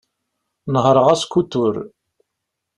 [0.73, 1.75] Nehreɣ askutur.